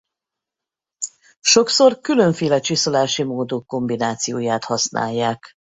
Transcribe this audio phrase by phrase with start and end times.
[1.39, 5.51] Sokszor különféle csiszolási módok kombinációját használják.